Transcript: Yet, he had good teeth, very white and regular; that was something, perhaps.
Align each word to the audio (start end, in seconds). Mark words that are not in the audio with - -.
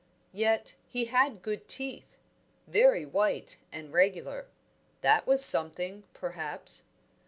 Yet, 0.33 0.77
he 0.87 1.05
had 1.05 1.43
good 1.43 1.67
teeth, 1.67 2.17
very 2.65 3.05
white 3.05 3.57
and 3.71 3.93
regular; 3.93 4.47
that 5.01 5.27
was 5.27 5.45
something, 5.45 6.05
perhaps. 6.11 6.85